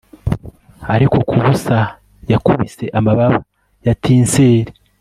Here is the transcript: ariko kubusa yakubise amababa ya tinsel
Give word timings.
ariko 0.93 1.17
kubusa 1.27 1.77
yakubise 2.31 2.85
amababa 2.97 3.37
ya 3.85 3.93
tinsel 4.03 4.65